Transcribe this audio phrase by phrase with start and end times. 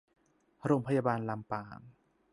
[0.65, 1.79] โรงพยาบาลลำปาง